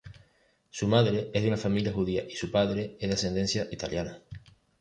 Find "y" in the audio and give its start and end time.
2.27-2.31